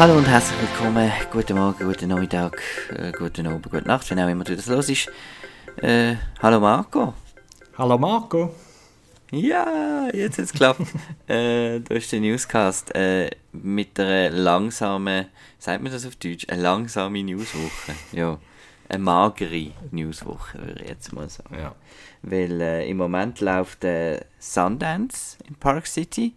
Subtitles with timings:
[0.00, 1.12] Hallo und herzlich willkommen.
[1.30, 2.58] Guten Morgen, guten Nachmittag,
[2.88, 5.10] äh, guten Abend, gute Nacht, wenn auch immer du das los ist.
[5.76, 7.12] Äh, hallo Marco.
[7.76, 8.54] Hallo Marco.
[9.30, 10.80] Ja, jetzt hat es geklappt.
[11.26, 15.26] äh, da ist der Newscast äh, mit einer langsamen,
[15.58, 17.92] sagt man das auf Deutsch, eine langsame Newswoche.
[18.12, 18.38] Ja,
[18.88, 21.58] eine magere Newswoche, würde ich jetzt mal sagen.
[21.58, 21.74] Ja.
[22.22, 23.84] Weil äh, im Moment läuft
[24.38, 26.32] Sundance in Park City.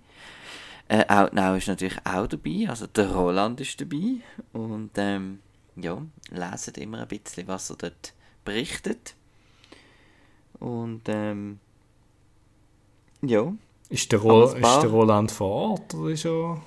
[0.94, 4.18] Äh, Outnow ist natürlich auch dabei, also der Roland ist dabei.
[4.52, 5.40] Und ähm,
[5.76, 8.14] ja, lesen immer ein bisschen, was er dort
[8.46, 9.16] berichtet.
[10.60, 11.60] Und ähm,
[13.24, 13.52] ja.
[13.90, 16.62] Ist der, Ro ist der Roland vor Ort oder ist er...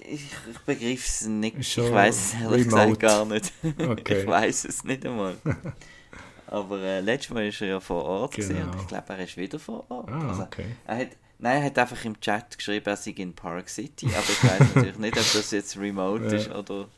[0.00, 1.56] Ich, ich begriff es nicht.
[1.58, 2.98] Ich weiß es ehrlich gesagt remote.
[2.98, 3.52] gar nicht.
[3.78, 4.20] Okay.
[4.20, 5.36] ich weiß es nicht einmal.
[6.48, 8.72] Aber äh, letztes Mal ist er ja vor Ort Genau.
[8.72, 10.10] und ich glaube, er ist wieder vor Ort.
[10.10, 10.66] Ah, Also, okay.
[10.86, 11.08] er hat,
[11.40, 14.74] nein, er hat einfach im Chat geschrieben, er sei in Park City, aber ich weiß
[14.74, 16.32] natürlich nicht, ob das jetzt remote Ja.
[16.36, 16.88] ist oder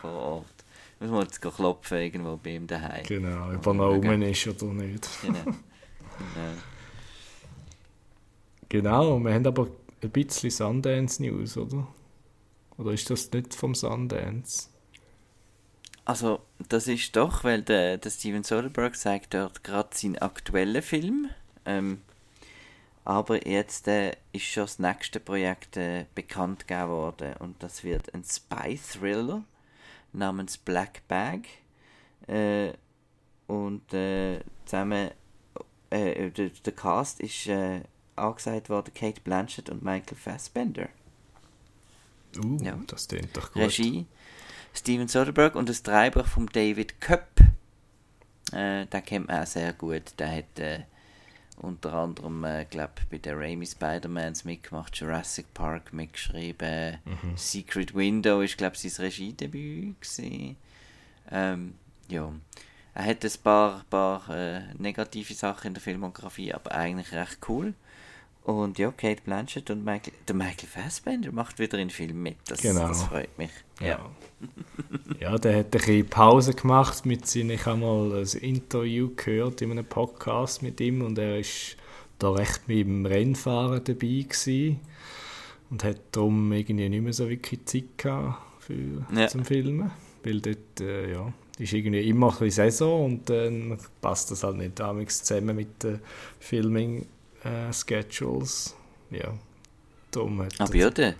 [0.00, 0.46] vor Ort.
[1.00, 3.04] Muss man jetzt klopfen irgendwo bei ihm daheim.
[3.04, 5.08] Genau, ob er noch rum ist oder nicht.
[5.22, 5.44] Genau.
[5.44, 5.56] genau.
[8.68, 9.68] Genau, wir haben aber
[10.02, 11.86] ein bisschen Sundance-News, oder?
[12.78, 14.68] Oder ist das nicht vom Sundance?
[16.04, 21.28] Also, das ist doch, weil der, der Steven Soderbergh zeigt dort gerade seinen aktuellen Film.
[21.64, 22.00] Ähm,
[23.06, 28.12] aber jetzt äh, ist schon das nächste Projekt äh, bekannt gegeben worden und das wird
[28.12, 29.44] ein Spy-Thriller
[30.12, 31.42] namens Black Bag.
[32.26, 32.72] Äh,
[33.46, 35.12] und äh, zusammen,
[35.90, 37.82] äh, der, der Cast ist äh,
[38.16, 40.88] angesagt worden Kate Blanchett und Michael Fassbender.
[42.36, 42.76] Uh, Ja.
[42.88, 43.62] das klingt doch gut.
[43.62, 44.06] Regie
[44.74, 47.40] Steven Soderbergh und das Drehbuch von David Köpp.
[48.52, 50.02] Äh, den kennt man auch sehr gut.
[50.18, 50.80] Der hat äh,
[51.58, 57.36] unter anderem, äh, glaube bei den Raimi Spider-Mans mitgemacht, Jurassic Park mitgeschrieben, Mhm.
[57.36, 60.56] Secret Window ist, glaube ich, sein Regiedebüt gewesen.
[61.30, 61.74] Ähm,
[62.08, 62.32] ja.
[62.94, 67.74] Er hat ein paar, paar äh, negative Sachen in der Filmografie, aber eigentlich recht cool.
[68.46, 72.36] Und ja, Kate Blanchett und Michael, der Michael Fassbender macht wieder in Film mit.
[72.46, 72.86] Das, Genau.
[72.86, 73.50] das freut mich.
[73.80, 73.98] Ja.
[75.20, 79.62] ja, der hat ein bisschen Pause gemacht mit seinen, ich habe mal ein Interview gehört
[79.62, 81.76] in einem Podcast mit ihm und er ist
[82.20, 83.96] da recht mit dem Rennfahren dabei
[84.28, 84.78] gewesen
[85.70, 89.26] und hat darum irgendwie nicht mehr so wirklich Zeit gehabt für, Ja.
[89.26, 89.90] zum Filmen,
[90.22, 94.58] weil dort, äh, ja, ist irgendwie immer ein bisschen Saison und dann passt das halt
[94.58, 95.84] nicht damals zusammen mit
[97.46, 98.74] den Filming-Schedules.
[99.10, 101.14] ja, hat Aber er- ja, der,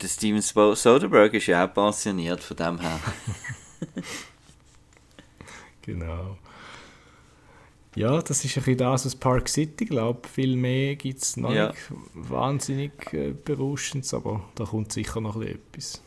[0.00, 3.00] der Steven Soderbergh ist ja auch pensioniert von dem her.
[5.82, 6.36] Genau.
[7.94, 10.30] Ja, das ist ein bisschen das aus Park City, glaube ich.
[10.30, 11.68] Viel mehr gibt es noch Ja.
[11.68, 11.80] nicht
[12.14, 16.02] wahnsinnig äh, berauschend, aber da kommt sicher noch etwas.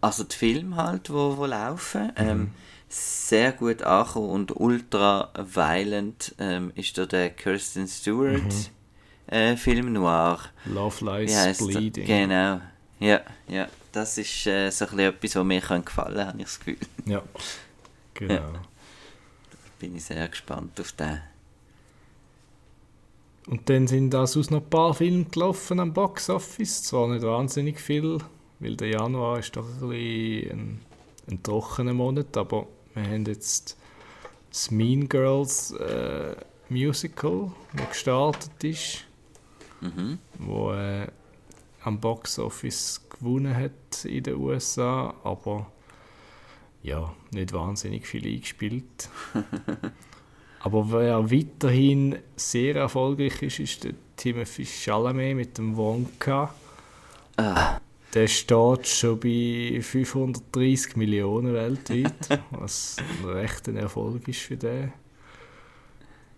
[0.00, 2.50] Also die Filme halt, wo, wo laufen, ähm,
[2.88, 8.70] sehr gut angekommen und ultra violent ähm, ist da der Kirsten Stewart
[9.26, 10.38] äh, Film Noir.
[10.64, 11.58] Love Lies?
[11.58, 12.06] Bleeding.
[12.06, 12.60] Genau.
[13.00, 13.68] Ja, ja.
[13.92, 16.78] Das ist äh, so ein etwas, was mir kann gefallen habe ich das Gefühl.
[17.06, 17.22] Ja,
[18.14, 18.34] genau.
[18.34, 18.52] Ja.
[19.78, 21.20] Bin ich sehr gespannt auf den.
[23.46, 26.82] Und dann sind da sonst noch ein paar Filme gelaufen am Box Office.
[26.82, 28.18] Zwar nicht wahnsinnig viel,
[28.60, 29.90] weil der Januar ist doch ein
[30.50, 30.80] ein,
[31.30, 33.76] ein trockener Monat, aber wir haben jetzt
[34.50, 36.34] das Mean Girls äh,
[36.68, 39.04] Musical, das gestartet ist,
[39.80, 40.18] Mhm.
[40.38, 41.06] wo äh,
[41.84, 45.70] am Box Office gewonnen hat in den USA, aber
[46.82, 49.08] ja, nicht wahnsinnig viel eingespielt.
[50.60, 56.52] aber wer weiterhin sehr erfolgreich ist, ist der Timothy Chalamet mit dem Wonka.
[57.36, 57.78] Ah,
[58.14, 64.92] Der steht schon bei 530 Millionen weltweit, was ein rechter Erfolg ist für den.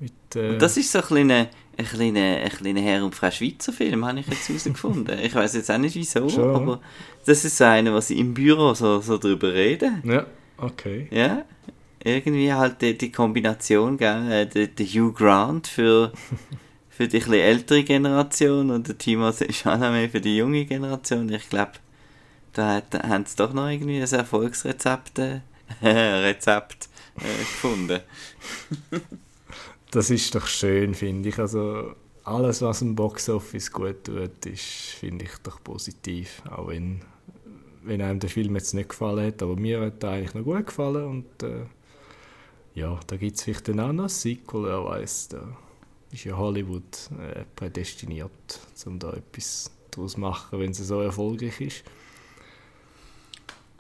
[0.00, 1.46] Mit, äh, das ist so ein kleiner,
[1.76, 5.18] ein kleiner, ein kleiner Herr- und Frau Schweizer Film, habe ich jetzt herausgefunden.
[5.22, 6.54] ich weiß jetzt auch nicht wieso, Schon.
[6.56, 6.80] aber
[7.26, 10.02] das ist so einer, was sie im Büro so, so drüber reden.
[10.04, 10.26] ja,
[10.56, 11.06] okay.
[11.10, 11.44] Ja,
[12.02, 14.32] irgendwie halt die, die Kombination, gell?
[14.32, 16.12] äh, Der, der Hugh Grant für,
[17.00, 21.32] für die etwas ältere Generation und der Timothée Chalamet für die junge Generation.
[21.32, 21.72] Ich glaube,
[22.52, 25.40] da haben sie doch noch irgendwie ein Erfolgsrezept äh,
[25.82, 28.00] Rezept, äh, gefunden.
[29.92, 31.38] Das ist doch schön, finde ich.
[31.40, 36.42] Also alles, was im Boxoffice gut tut, ist, finde ich, doch positiv.
[36.48, 37.00] Auch wenn,
[37.82, 39.42] wenn einem der Film jetzt nicht gefallen hat.
[39.42, 41.06] Aber mir hat er eigentlich noch gut gefallen.
[41.06, 41.64] Und äh,
[42.74, 45.30] ja, da gibt es vielleicht dann auch noch ein Sequel, wer weiß.
[46.12, 51.60] Ist ja Hollywood äh, prädestiniert, um da etwas daraus zu machen, wenn sie so erfolgreich
[51.60, 51.84] ist.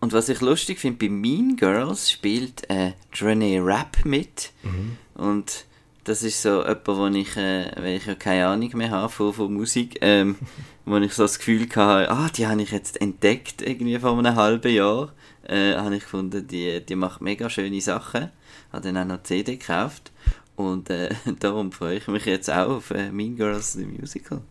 [0.00, 4.52] Und was ich lustig finde, bei Mean Girls spielt äh, Renee Rapp mit.
[4.62, 4.96] Mhm.
[5.14, 5.66] Und
[6.04, 9.34] das ist so jemand, wo ich, äh, weil ich ja keine Ahnung mehr habe von,
[9.34, 10.36] von Musik, ähm,
[10.86, 14.34] wo ich so das Gefühl hatte, ah, die habe ich jetzt entdeckt, irgendwie vor einem
[14.34, 15.12] halben Jahr.
[15.46, 18.30] Äh, habe ich gefunden, die, die macht mega schöne Sachen.
[18.72, 20.12] Habe dann auch noch CD gekauft.
[20.56, 21.10] Und äh,
[21.40, 24.42] darum freue ich mich jetzt auch auf äh, Mean Girls The Musical.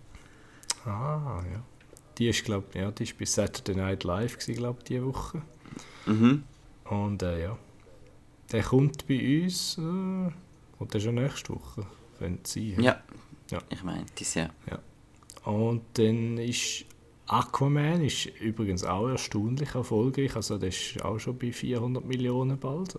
[0.85, 1.61] Ah, ja.
[2.17, 5.41] Die ist, glaub, ja, die ist bis Saturday Night Live, glaube ich, diese Woche.
[6.05, 6.43] Mhm.
[6.85, 7.57] Und äh, ja,
[8.51, 11.85] der kommt bei uns, äh, und der schon nächste Woche,
[12.17, 12.81] könnte sein.
[12.81, 13.01] Ja.
[13.51, 13.59] Ja.
[13.69, 14.49] Ich meine, das ja.
[15.45, 16.85] Und dann ist
[17.29, 22.97] Aquaman ist übrigens auch erstaunlich erfolgreich, also der ist auch schon bei 400 Millionen bald.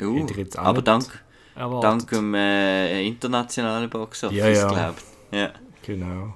[0.00, 1.24] Uh, aber dank,
[1.56, 1.84] Erwartet.
[1.84, 4.68] dank dem äh, internationalen Boxoffice, Ja, ja.
[4.68, 5.02] glaubt.
[5.32, 5.50] Ja.
[5.84, 6.34] Genau.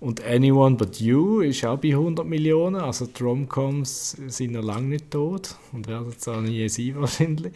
[0.00, 4.88] Und Anyone But You ist auch bei 100 Millionen, also die Romcoms sind noch lange
[4.88, 7.52] nicht tot und werden es auch nie sein wahrscheinlich.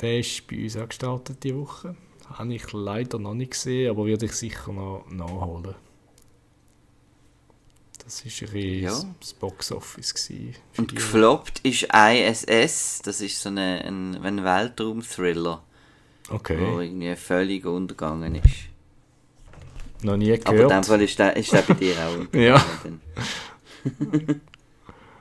[0.00, 1.94] Der ist bei uns auch gestartet diese Woche.
[2.28, 5.74] Habe ich leider noch nicht gesehen, aber werde ich sicher noch nachholen.
[8.06, 9.04] Das war ein bisschen Ja.
[9.20, 10.30] das Boxoffice.
[10.78, 15.62] Und die gefloppt ist ISS, das ist so eine, ein, ein Weltraum-Thriller,
[16.30, 18.44] Okay, irgendwie völlig untergegangen ist.
[20.04, 20.86] noch nie Aber in dem gehört.
[20.86, 22.32] Fall ist der, ist der bei dir auch.
[22.34, 22.64] Ja.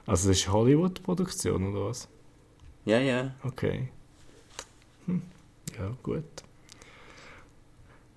[0.07, 2.07] Also das ist Hollywood-Produktion oder was?
[2.85, 3.33] Ja, ja.
[3.43, 3.89] Okay.
[5.07, 5.23] Hm.
[5.79, 6.23] Ja, gut.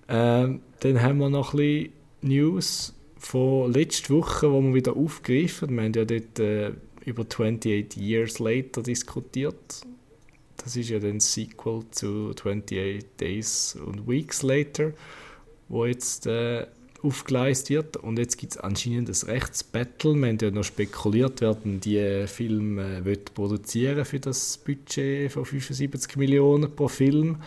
[0.07, 5.75] Ähm, dann haben wir noch ein bisschen News von letzter Woche, wo wir wieder aufgreifen.
[5.75, 6.71] Wir haben ja dort äh,
[7.05, 9.81] über 28 Years Later diskutiert.
[10.57, 14.93] Das ist ja dann Sequel zu 28 Days und Weeks Later,
[15.67, 16.65] wo jetzt äh,
[17.01, 17.97] aufgeleistet wird.
[17.97, 20.15] Und jetzt gibt es anscheinend ein Rechtsbattle.
[20.15, 25.45] Wir haben ja noch spekuliert, wer denn die Film äh, produzieren für das Budget von
[25.45, 27.37] 75 Millionen pro Film.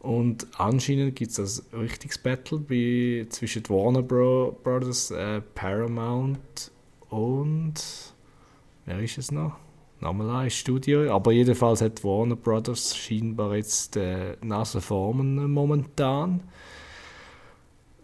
[0.00, 6.70] Und anscheinend gibt es ein richtiges Battle bei, zwischen Warner Bro Brothers, äh, Paramount
[7.10, 7.74] und
[8.86, 9.56] wer ist es noch?
[10.00, 11.14] Nochmal ein Studio.
[11.14, 16.44] Aber jedenfalls hat Warner Brothers scheinbar jetzt äh, Nase vorn momentan.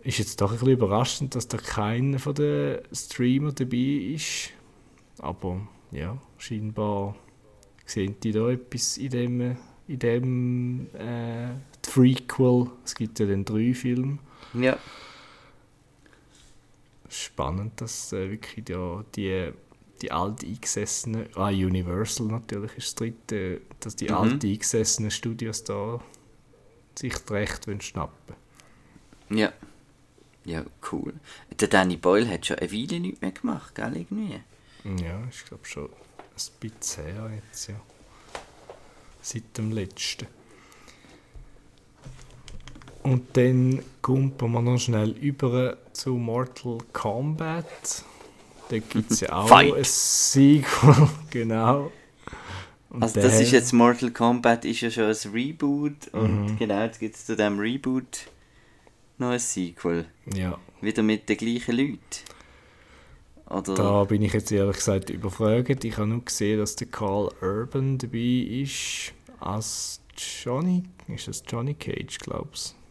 [0.02, 4.50] Ist jetzt doch ein bisschen überraschend, dass da keiner von den Streamer dabei ist.
[5.18, 7.16] Aber ja, scheinbar
[7.86, 9.56] sehen die da etwas in dem,
[9.88, 11.54] in dem äh,
[11.96, 12.70] Prequel.
[12.84, 14.18] Es gibt ja dann drei Filme.
[14.52, 14.78] Ja.
[17.08, 19.50] Spannend, dass äh, wirklich ja, die,
[20.02, 24.14] die alt eingesessenen, ah, Universal natürlich ist das dritte, dass die Mhm.
[24.14, 26.00] alt eingesessenen Studios da
[26.98, 28.36] sich Recht schnappen
[29.30, 29.52] Ja.
[30.44, 31.14] Ja, cool.
[31.58, 34.40] Der Danny Boyle hat schon eine Weile nichts mehr gemacht, gell, irgendwie?
[35.02, 37.80] Ja, ich glaube schon ein bisschen her jetzt, ja.
[39.22, 40.26] Seit dem letzten.
[43.06, 48.04] Und dann kommen wir noch schnell über zu Mortal Kombat.
[48.68, 49.74] Da gibt es ja auch Fight.
[49.74, 51.92] ein Sequel, genau.
[52.90, 56.58] Und Also das ist jetzt Mortal Kombat ist ja schon ein Reboot und Mhm.
[56.58, 58.26] genau, jetzt gibt es zu dem Reboot
[59.18, 60.06] noch ein Sequel.
[60.34, 61.98] Ja, Wieder mit den gleichen Leuten.
[63.48, 63.74] Oder?
[63.74, 65.84] da bin ich jetzt ehrlich gesagt überfragt.
[65.84, 68.18] Ich habe nur gesehen, dass der Carl Urban dabei
[68.62, 70.00] ist als
[70.42, 70.82] Johnny.
[71.06, 72.85] Ist das Johnny Cage, glaubst du?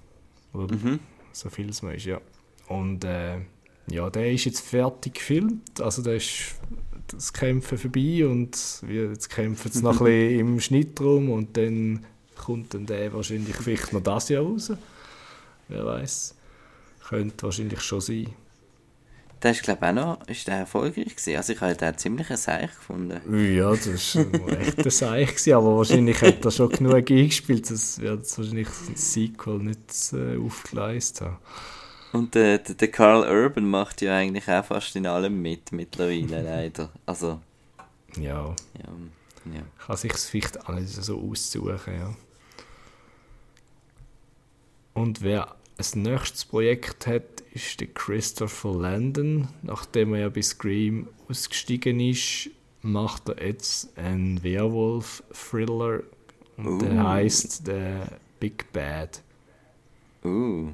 [0.55, 0.99] Oder Mhm.
[1.31, 2.19] so viel es man ist, ja.
[2.67, 3.37] Und äh,
[3.87, 6.55] ja, der ist jetzt fertig gefilmt, also da ist
[7.07, 12.05] das Kämpfen vorbei und wir jetzt kämpfen sie noch ein bisschen im Schnittraum und dann
[12.35, 14.71] kommt dann der wahrscheinlich vielleicht noch das Jahr raus.
[15.67, 16.35] Wer weiß.
[17.07, 18.29] Könnte wahrscheinlich schon sein.
[19.43, 21.35] Der ist glaube ich auch noch ist der erfolgreich gewesen.
[21.35, 23.21] Also ich habe den ziemlich ein Seich gefunden.
[23.55, 27.99] Ja, das war ein echter Seich, gewesen, aber wahrscheinlich hat er schon genug eingespielt, das
[27.99, 31.37] wird jetzt wahrscheinlich das Sequel nicht äh, aufgeleistet haben.
[32.13, 36.41] Und der, der, der Carl Urban macht ja eigentlich auch fast in allem mit mittlerweile
[36.43, 36.89] leider.
[37.05, 37.41] Also,
[38.15, 39.53] Ja, ja.
[39.53, 39.61] ja.
[39.85, 42.15] kann sich vielleicht alles so aussuchen, ja.
[44.93, 49.47] Und wer ein nächstes Projekt hat, ist der Christopher Landon.
[49.61, 52.49] Nachdem er ja bei Scream ausgestiegen ist,
[52.81, 56.03] macht er jetzt einen Werwolf-Thriller.
[56.57, 56.77] Und Uh.
[56.79, 58.07] der heißt der
[58.39, 59.21] Big Bad.
[60.23, 60.69] Uh.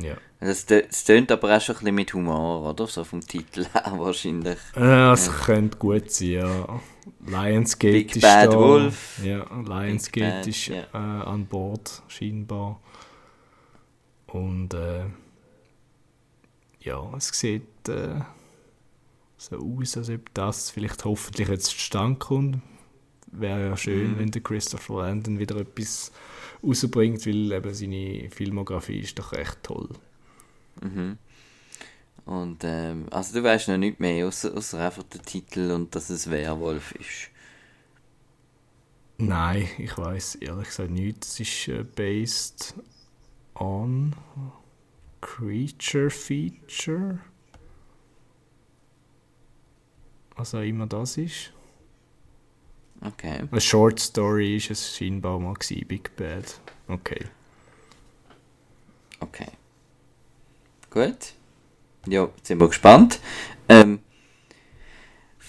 [0.00, 0.16] Ja.
[0.40, 2.86] Das, das tönt aber auch schon ein bisschen mit Humor, oder?
[2.86, 4.58] So vom Titel her wahrscheinlich.
[4.76, 6.80] Äh, Es könnte gut sein, ja.
[7.26, 8.58] Lionsgate Big ist Bad da.
[8.58, 9.20] Wolf.
[9.24, 10.82] Ja, Lionsgate Bad, ist ja.
[10.94, 12.80] äh, an Bord, scheinbar.
[14.32, 15.06] Und äh,
[16.80, 18.20] ja, es sieht äh,
[19.36, 22.58] so aus, als ob das vielleicht hoffentlich jetzt zustande kommt.
[23.30, 24.18] Wäre ja schön, mhm.
[24.18, 26.12] wenn der Christopher Landon wieder etwas
[26.62, 29.88] rausbringt, weil eben seine Filmografie ist doch echt toll.
[30.82, 31.18] Mhm.
[32.24, 36.10] Und ähm, also du weißt noch nicht mehr, außer, außer einfach der Titel und dass
[36.10, 37.30] es Werwolf ist.
[39.18, 41.24] Nein, ich weiß ehrlich gesagt nicht.
[41.24, 42.74] Es ist äh, based
[43.60, 44.14] on
[45.20, 47.20] Creature Feature.
[50.36, 51.52] Was auch immer das ist.
[53.00, 53.44] Okay.
[53.50, 56.60] Eine Short Story ist es scheinbar mal gewesen, Big Bad.
[56.88, 57.24] Okay.
[59.20, 59.50] Okay.
[60.90, 61.34] Gut.
[62.06, 63.20] Ja, jetzt sind wir gespannt.
[63.68, 64.00] Ähm,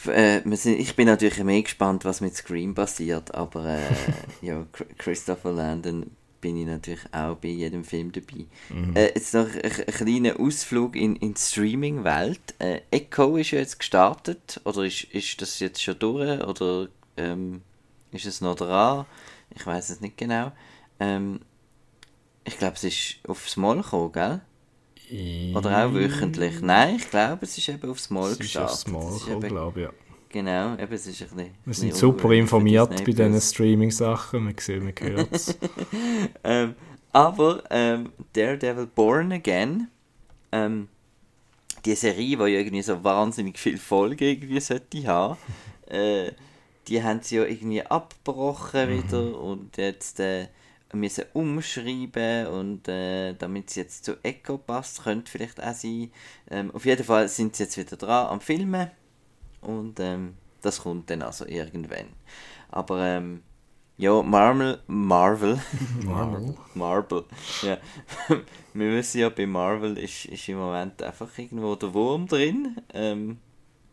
[0.05, 3.79] äh, sind, ich bin natürlich mehr gespannt, was mit Scream passiert, aber äh,
[4.41, 4.65] ja,
[4.97, 8.45] Christopher Landon bin ich natürlich auch bei jedem Film dabei.
[8.69, 8.95] Mhm.
[8.95, 12.55] Äh, jetzt noch ein, ein kleiner Ausflug in, in die Streaming-Welt.
[12.59, 17.61] Äh, Echo ist ja jetzt gestartet, oder ist, ist das jetzt schon durch, oder ähm,
[18.11, 19.05] ist es noch dran?
[19.55, 20.51] Ich weiß es nicht genau.
[20.99, 21.39] Ähm,
[22.43, 24.41] ich glaube, es ist aufs Mal gekommen, gell?
[25.55, 26.61] Oder auch wöchentlich?
[26.61, 28.73] Nein, ich glaube, es ist eben aufs Mal gestartet.
[28.73, 29.93] Es ist aufs Mal glaube ich, ja.
[30.31, 31.53] Genau, eben, es ist ein bisschen...
[31.65, 35.57] Wir sind super informiert bei diesen Streaming-Sachen, wir sehen, wir hören es.
[36.43, 36.75] ähm,
[37.11, 39.87] aber ähm, Daredevil Born Again,
[40.51, 40.87] ähm,
[41.83, 45.37] die Serie, die ja irgendwie so wahnsinnig viele Folgen irgendwie sollte haben,
[45.87, 46.31] äh,
[46.87, 49.03] die haben sie ja irgendwie abgebrochen mhm.
[49.03, 50.19] wieder und jetzt...
[50.19, 50.47] Äh,
[50.91, 56.11] müssen umschreiben und äh, damit es jetzt zu Echo passt, könnte vielleicht auch sein.
[56.49, 58.89] Ähm, auf jeden Fall sind sie jetzt wieder dran am Filmen
[59.61, 62.07] und ähm, das kommt dann also irgendwann.
[62.69, 63.41] Aber ähm,
[63.97, 65.59] ja, Marvel, Marvel,
[66.03, 67.25] Marvel, Marvel,
[67.63, 67.77] ja.
[68.73, 72.77] Wir wissen ja, bei Marvel ist, ist im Moment einfach irgendwo der Wurm drin.
[72.93, 73.39] Ähm,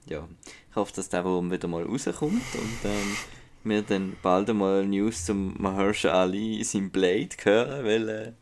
[0.08, 0.28] ja,
[0.70, 3.16] ich hoffe, dass der Wurm wieder mal rauskommt und ähm,
[3.64, 8.32] wir dann bald einmal News zum Mahershala Ali sein Blade hören, weil äh,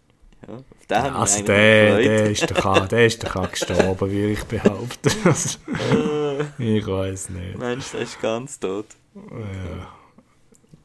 [0.46, 4.44] ja, auf den haben also der, der, ist doch, der ist doch gestorben, wie ich
[4.44, 5.10] behaupte.
[6.58, 7.58] ich weiß nicht.
[7.58, 8.86] Mensch, der ist ganz tot.
[9.14, 9.94] Ja.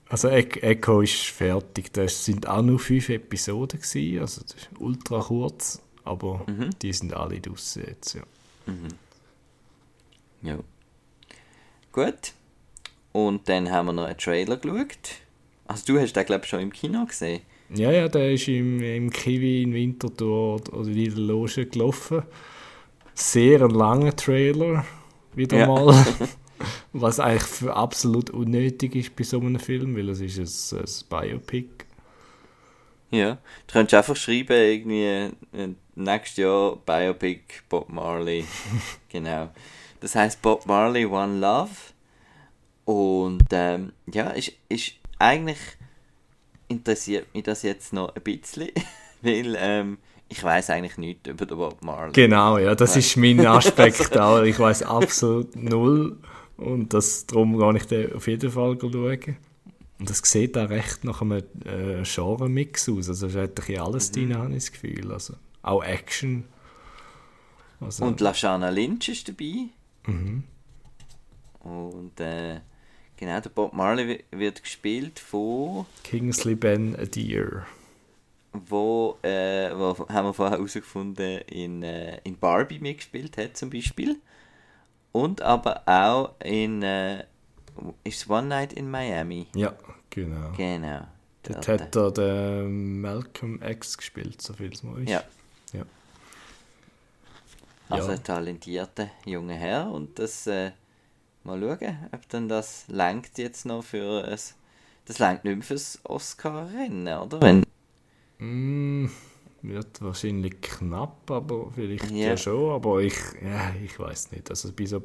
[0.10, 1.94] Also Echo ist fertig.
[1.94, 6.72] Das sind auch nur fünf Episoden gewesen, also das ist ultra kurz, aber mhm.
[6.82, 8.24] die sind alle draussen jetzt, ja.
[8.66, 8.88] Mhm.
[10.42, 10.58] Ja.
[11.92, 12.34] Gut.
[13.12, 15.22] Und dann haben wir noch einen Trailer geschaut.
[15.68, 17.42] Also du hast den, glaube ich, schon im Kino gesehen.
[17.74, 22.24] Ja, ja, der ist im, im Kiwi in Winterthur oder in der Loge gelaufen.
[23.14, 24.86] Sehr ein langer Trailer,
[25.36, 25.68] wieder ja.
[25.68, 26.06] mal.
[26.94, 30.88] Was eigentlich für absolut unnötig ist bei so einem Film, weil es ist ein, ein
[31.10, 31.70] Biopic.
[33.12, 38.46] Ja, du könntest einfach schreiben, irgendwie äh, nächstes Jahr Biopic Bob Marley.
[39.10, 39.50] genau.
[40.00, 41.70] Das heißt Bob Marley One Love.
[42.86, 45.60] Und ähm, ja, ist, ist eigentlich
[46.70, 48.70] interessiert mich das jetzt noch ein bisschen,
[49.22, 49.98] weil ähm,
[50.30, 52.14] ich weiß eigentlich nichts über den Bob Marley.
[52.14, 54.44] Genau, ja, das ist mein Aspekt auch.
[54.44, 56.18] Ich weiß absolut null
[56.58, 59.38] und das, darum gehe ich den auf jeden Fall schauen.
[60.00, 63.10] Und das sieht auch recht nach einem äh, Genre-Mix aus.
[63.10, 64.14] Also es ist eigentlich alles mhm.
[64.14, 65.12] drin, habe ich das Gefühl.
[65.12, 66.46] Also, auch Action.
[67.82, 69.68] Also, und Lashana Lynch ist dabei.
[70.06, 70.44] Mhm.
[71.60, 72.62] Und äh,
[73.20, 75.86] Genau, der Bob Marley wird gespielt von...
[76.06, 77.66] Kingsley Ben Adir.
[78.52, 84.18] Wo, äh, wo haben wir vorher herausgefunden, in, äh, in Barbie mitgespielt hat zum Beispiel.
[85.12, 86.84] Und aber auch in...
[86.84, 87.26] Äh,
[88.04, 89.48] ist One Night in Miami?
[89.56, 89.74] Ja,
[90.10, 90.52] genau.
[90.58, 91.08] Genau.
[91.44, 95.10] Dort hat er den Malcolm X gespielt, so viel es mal ist.
[95.10, 95.24] Ja.
[95.72, 95.84] ja.
[97.90, 100.48] Also ein talentierter junger Herr und das...
[100.48, 100.72] Äh,
[101.46, 104.38] Mal schauen, ob dann das langt jetzt noch für ein.
[105.06, 107.42] Das langt nicht mehr fürs Oscar-Rennen, oder?
[107.42, 107.66] Wenn
[108.40, 109.06] mm,
[109.62, 112.30] wird wahrscheinlich knapp, aber vielleicht yeah.
[112.30, 112.72] ja schon.
[112.72, 114.50] Aber ich, ja, ich weiß nicht.
[114.50, 115.04] Also bei so,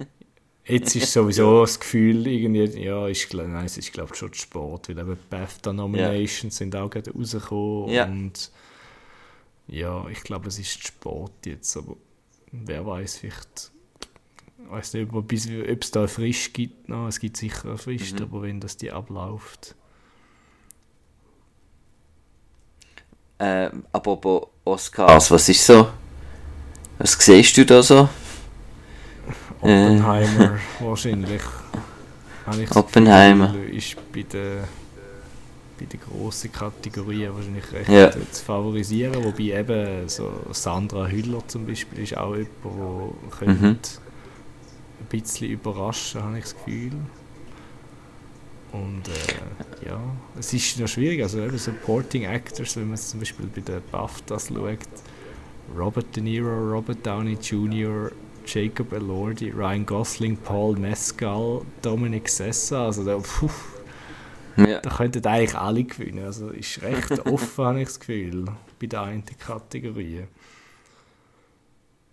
[0.64, 4.88] jetzt ist sowieso das Gefühl, irgendwie, ja, ist, nein, es ist glaube ich schon Sport,
[4.88, 6.50] weil eben BAFTA-Nominations yeah.
[6.50, 7.90] sind auch gerade rausgekommen.
[7.90, 8.06] Yeah.
[8.06, 8.50] Und
[9.66, 11.96] ja, ich glaube, es ist Sport jetzt, aber
[12.52, 13.72] wer weiß, vielleicht
[14.68, 16.88] ich weiß nicht, ob, es da frisch gibt.
[16.88, 18.24] No, es gibt sicher eine Frist, mhm.
[18.24, 19.74] aber wenn das die abläuft.
[23.40, 25.88] Ähm, apropos Oscars, was ist so?
[26.98, 28.08] Was siehst du da so?
[29.60, 30.84] Oppenheimer äh.
[30.84, 31.42] wahrscheinlich.
[32.74, 33.52] Oppenheimer.
[33.52, 34.64] Gefühl, ist bei den,
[35.78, 38.10] bei den grossen Kategorien wahrscheinlich recht ja.
[38.10, 39.22] zu favorisieren.
[39.22, 43.60] Wobei eben so Sandra Hüller zum Beispiel ist auch jemand, der mhm.
[43.60, 43.90] könnte
[45.00, 46.92] ein bisschen überraschen, habe ich das Gefühl.
[48.72, 50.00] Und äh, ja,
[50.38, 53.80] es ist noch schwierig, also eben Supporting Actors, wenn man es zum Beispiel bei den
[53.90, 54.78] BAFTAs schaut,
[55.76, 58.10] Robert De Niro, Robert Downey Jr.,
[58.46, 63.50] Jacob Elordi, Ryan Gosling, Paul Mescal, Dominic Sessa, also da, puh,
[64.56, 64.80] ja.
[64.80, 68.46] da könnten eigentlich alle gewinnen, also ist recht offen, habe ich das Gefühl,
[68.78, 70.24] bei der einen Kategorie.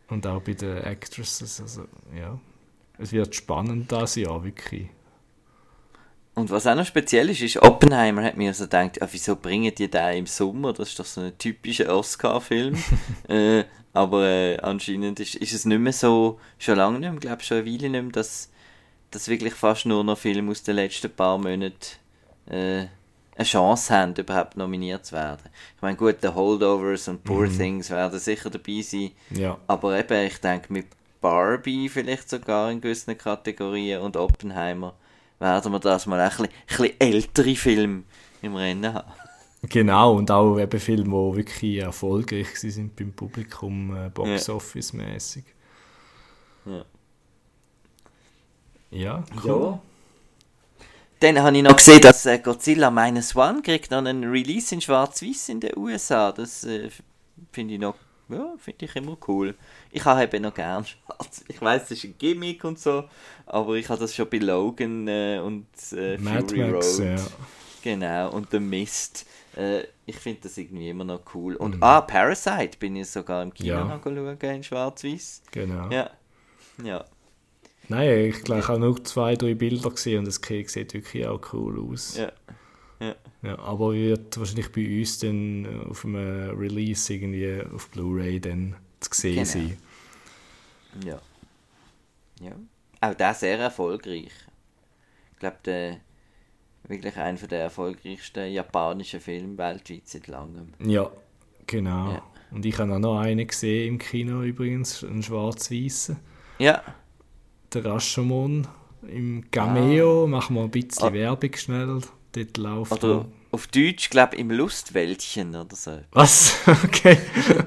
[0.08, 1.86] Und auch bei den Actresses, also
[2.16, 2.38] ja,
[2.98, 4.90] es wird spannend das Jahr, wirklich.
[6.36, 9.74] Und was auch noch speziell ist, ist, Oppenheimer hat mir so gedacht, ah, wieso bringen
[9.74, 10.74] die den im Sommer?
[10.74, 12.78] Das ist doch so ein typischer Oscar-Film.
[13.30, 13.64] äh,
[13.94, 17.60] aber äh, anscheinend ist, ist es nicht mehr so, schon lange nicht mehr, glaube schon
[17.60, 18.52] eine Weile nicht mehr, dass,
[19.12, 21.74] dass wirklich fast nur noch Filme aus den letzten paar Monaten
[22.48, 22.88] äh,
[23.38, 25.50] eine Chance haben, überhaupt nominiert zu werden.
[25.78, 27.58] Ich meine, gut, The Holdovers und Poor mhm.
[27.58, 29.12] Things werden sicher dabei sein.
[29.30, 29.58] Ja.
[29.68, 30.88] Aber eben, ich denke, mit
[31.22, 34.94] Barbie vielleicht sogar in gewissen Kategorien und Oppenheimer
[35.40, 38.04] werden wir das mal ein bisschen, ein bisschen ältere Filme
[38.42, 39.12] im Rennen haben.
[39.70, 45.44] Genau, und auch eben Filme, die wirklich erfolgreich sind beim Publikum, äh, Box-Office-mäßig.
[46.66, 46.86] Ja.
[48.92, 49.50] Ja, cool.
[49.50, 49.82] Ja.
[51.20, 54.82] Dann habe ich noch gesehen, dass äh, Godzilla Minus One kriegt noch einen Release in
[54.82, 56.32] Schwarz-Weiß in den USA.
[56.32, 56.90] Das äh,
[57.52, 57.96] finde ich noch,
[58.30, 59.56] ja, finde ich immer cool.
[59.96, 61.46] Ich habe eben noch gern Schwarz.
[61.48, 63.06] Ich weiß, das ist ein Gimmick und so,
[63.46, 67.06] aber ich habe das schon bei Logan äh, und äh, Fury Max, Road.
[67.06, 67.16] Ja.
[67.82, 69.26] Genau, und The Mist.
[69.56, 71.56] Äh, ich finde das irgendwie immer noch cool.
[71.56, 71.84] Und mhm.
[71.84, 74.02] ah, Parasite bin ich sogar im Kino ja.
[74.04, 75.44] schauen, in Schwarz-Weiß.
[75.52, 75.90] Genau.
[75.90, 76.10] Ja.
[76.84, 77.06] ja.
[77.88, 81.40] Nein, ich glaube, ich habe nur zwei, drei Bilder gesehen und das sieht wirklich auch
[81.54, 82.18] cool aus.
[82.18, 82.34] Ja.
[83.00, 83.16] Ja.
[83.44, 83.60] ja.
[83.60, 89.36] aber wird wahrscheinlich bei uns dann auf einem Release irgendwie auf Blu-ray dann zu sehen
[89.36, 89.46] genau.
[89.46, 89.78] sein.
[91.04, 91.20] Ja.
[92.40, 92.52] Ja.
[93.02, 94.32] Auch der sehr erfolgreich.
[95.34, 96.00] Ich glaube, der
[96.88, 100.74] wirklich einer der erfolgreichsten japanischen Filme weltweit seit langem.
[100.80, 101.10] Ja,
[101.66, 102.12] genau.
[102.14, 102.24] Ja.
[102.52, 106.18] Und ich habe auch noch einen gesehen im Kino übrigens, einen schwarz-weißen.
[106.60, 106.82] Ja.
[107.74, 108.68] Der Rashomon
[109.08, 110.24] im Cameo.
[110.24, 110.28] Ah.
[110.28, 111.14] Machen wir ein bisschen ah.
[111.14, 112.02] Werbung schnell.
[112.32, 116.00] Dort läuft Oder auf Deutsch, glaube ich, im Lustwäldchen oder so.
[116.12, 116.58] Was?
[116.84, 117.18] Okay.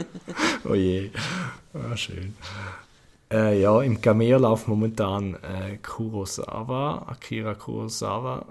[0.68, 1.10] oh je.
[1.72, 2.34] Ah, schön.
[3.30, 8.46] Äh, ja, im Cameo läuft momentan äh, Kurosawa, Akira Kurosawa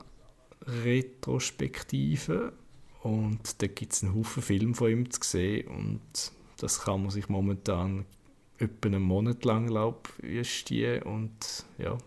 [0.83, 2.53] Retrospektive.
[3.01, 5.67] Und da gibt es einen Haufen Filme von ihm zu sehen.
[5.67, 8.05] Und das kann man sich momentan
[8.59, 10.09] etwa einen Monat lang glaub,
[10.43, 11.97] stehen und ja,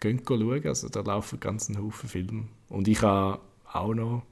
[0.00, 2.48] gehen schauen, also da laufen ganz einen Haufen Filme.
[2.68, 3.40] Und ich habe
[3.72, 4.22] auch noch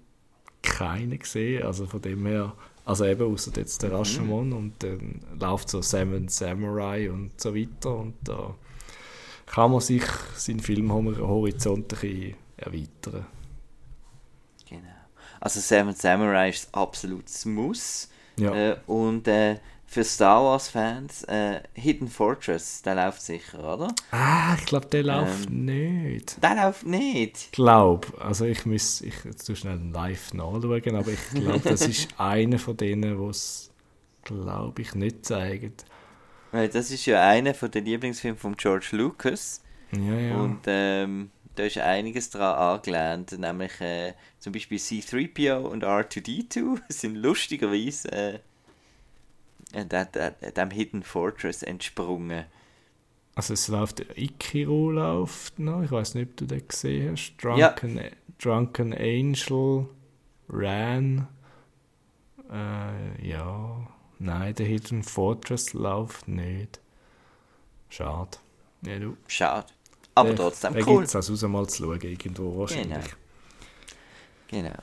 [0.63, 2.55] keine gesehen, also von dem her,
[2.91, 3.97] also eben außer jetzt der mhm.
[3.97, 8.55] Rashomon und dann läuft so Seven Samurai und so weiter und da
[9.47, 10.05] kann man sich
[10.37, 13.27] seinen Filmhorizont ein bisschen erweitern.
[15.41, 18.11] Also Seven Samurai ist ein absolutes Muss.
[18.37, 18.55] Ja.
[18.55, 19.57] Äh, und äh,
[19.91, 23.93] für Star Wars Fans äh, Hidden Fortress, der läuft sicher, oder?
[24.13, 26.41] Ah, ich glaube, der läuft ähm, nicht.
[26.41, 27.37] Der läuft nicht.
[27.37, 32.09] Ich glaube, also ich muss, ich zu schnell live nachschauen, aber ich glaube, das ist
[32.19, 33.73] einer von denen, die es,
[34.23, 35.75] glaube ich, nicht zeigen.
[36.53, 39.61] Weil das ist ja einer von den Lieblingsfilmen von George Lucas.
[39.91, 40.37] Ja, ja.
[40.37, 47.17] Und ähm, da ist einiges daran angelehnt, nämlich äh, zum Beispiel C3PO und R2D2 sind
[47.17, 48.39] lustigerweise äh,
[49.73, 52.45] dem Hidden Fortress entsprungen.
[53.35, 57.37] Also es läuft, Ikiro läuft noch, ich weiß nicht, ob du den gesehen hast.
[57.43, 58.11] Drunken, ja.
[58.39, 59.87] Drunken Angel,
[60.49, 61.29] Ran,
[62.51, 63.87] äh, ja,
[64.19, 66.81] nein, der Hidden Fortress läuft nicht.
[67.89, 68.39] Schade.
[68.83, 69.17] Ja, du.
[69.27, 69.67] Schade.
[70.15, 70.99] Aber trotzdem cool.
[70.99, 73.05] gibt es also mal zu schauen, irgendwo wahrscheinlich.
[74.49, 74.69] Genau.
[74.69, 74.83] genau.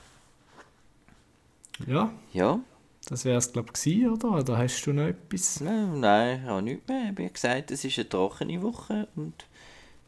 [1.85, 2.11] Ja.
[2.33, 2.59] Ja.
[3.09, 4.31] Das wäre es, glaube ich, oder?
[4.31, 5.61] Oder hast du noch etwas?
[5.61, 7.03] Nein, nein, ich habe nichts mehr.
[7.03, 9.45] Ich habe gesagt, es ist eine trockene Woche und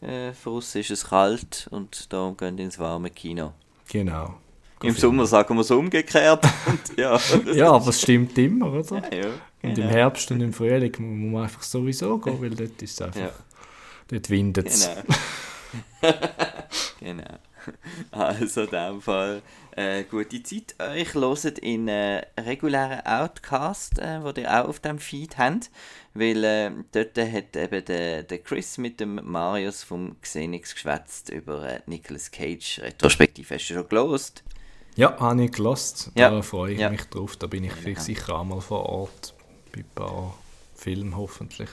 [0.02, 3.54] äh, für uns ist es kalt und darum gehen wir ins warme Kino.
[3.90, 4.36] Genau.
[4.84, 6.46] Im Sommer sagen wir es umgekehrt.
[6.68, 7.20] und, ja,
[7.54, 8.98] ja, aber es stimmt immer, oder?
[9.12, 9.34] Ja, ja, genau.
[9.62, 9.90] Und im genau.
[9.90, 13.20] Herbst und im Frühling muss man einfach sowieso gehen, weil dort ist es einfach...
[13.20, 13.32] Ja.
[14.10, 14.90] Dort windet es.
[16.02, 16.14] Genau.
[17.00, 17.40] genau.
[18.12, 19.42] Also in dem Fall
[19.72, 21.14] äh, gute Zeit euch.
[21.14, 25.70] Hört in äh, regulären Outcast, äh, wo ihr auch auf dem Feed habt.
[26.14, 31.68] Weil äh, dort hat eben der, der Chris mit dem Marius vom Xenix geschwätzt über
[31.68, 33.52] äh, Nicolas Cage Retrospektiv.
[33.52, 34.44] Hast du schon gelost?
[34.96, 36.12] Ja, habe ich gelost.
[36.16, 36.42] Da ja.
[36.42, 36.90] freue ich ja.
[36.90, 37.38] mich drauf.
[37.38, 38.00] Da bin ich genau.
[38.00, 39.34] sicher einmal vor Ort
[39.72, 40.38] bei ein paar
[40.76, 41.70] Filmen hoffentlich.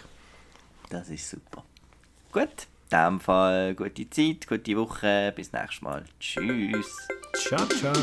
[0.90, 1.64] Das ist super.
[2.32, 6.04] Gut, dem Fall gute Zeit, gute Woche, bis nächstes Mal.
[6.20, 7.08] Tschüss.
[7.34, 7.94] Ciao, ciao.